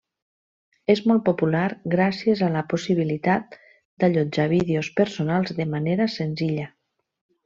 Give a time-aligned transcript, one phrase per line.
[0.93, 1.65] És molt popular
[1.95, 3.59] gràcies a la possibilitat
[4.05, 6.67] d'allotjar vídeos personals de manera senzilla.